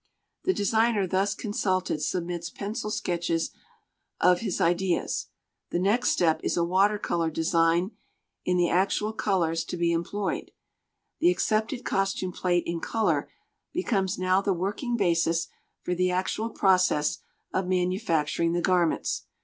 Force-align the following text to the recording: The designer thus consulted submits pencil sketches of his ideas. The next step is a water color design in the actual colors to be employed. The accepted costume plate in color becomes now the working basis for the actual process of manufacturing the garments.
The 0.45 0.53
designer 0.55 1.05
thus 1.05 1.35
consulted 1.35 2.01
submits 2.01 2.49
pencil 2.49 2.89
sketches 2.89 3.51
of 4.19 4.39
his 4.39 4.59
ideas. 4.59 5.27
The 5.69 5.77
next 5.77 6.09
step 6.09 6.39
is 6.43 6.57
a 6.57 6.63
water 6.63 6.97
color 6.97 7.29
design 7.29 7.91
in 8.43 8.57
the 8.57 8.67
actual 8.67 9.13
colors 9.13 9.63
to 9.65 9.77
be 9.77 9.91
employed. 9.91 10.49
The 11.19 11.29
accepted 11.29 11.85
costume 11.85 12.31
plate 12.31 12.63
in 12.65 12.79
color 12.79 13.29
becomes 13.73 14.17
now 14.17 14.41
the 14.41 14.53
working 14.53 14.97
basis 14.97 15.49
for 15.83 15.93
the 15.93 16.09
actual 16.09 16.49
process 16.49 17.19
of 17.53 17.67
manufacturing 17.67 18.53
the 18.53 18.61
garments. 18.63 19.25